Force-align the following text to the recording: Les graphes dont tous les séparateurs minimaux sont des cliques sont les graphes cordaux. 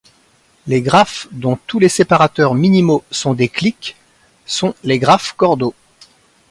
Les 0.65 0.81
graphes 0.81 1.27
dont 1.29 1.59
tous 1.67 1.77
les 1.77 1.87
séparateurs 1.87 2.55
minimaux 2.55 3.03
sont 3.11 3.35
des 3.35 3.49
cliques 3.49 3.95
sont 4.47 4.73
les 4.83 4.97
graphes 4.97 5.33
cordaux. 5.33 5.75